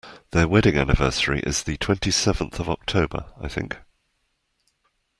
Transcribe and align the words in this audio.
Their 0.31 0.47
wedding 0.47 0.79
anniversary 0.79 1.41
is 1.41 1.61
the 1.61 1.77
twenty-seventh 1.77 2.59
of 2.59 2.67
October, 2.67 3.27
I 3.39 3.47
think 3.47 3.77